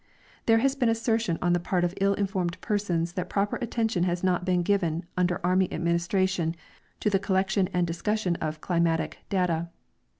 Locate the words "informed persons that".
2.15-3.29